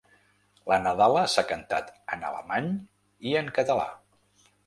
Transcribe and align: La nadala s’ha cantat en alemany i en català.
La 0.71 0.77
nadala 0.85 1.25
s’ha 1.33 1.43
cantat 1.51 1.91
en 2.17 2.25
alemany 2.31 2.73
i 3.33 3.37
en 3.45 3.53
català. 3.61 3.87